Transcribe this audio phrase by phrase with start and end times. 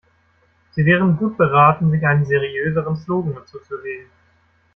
[0.71, 4.09] Sie wären gut beraten, sich einen seriöseren Slogan zuzulegen.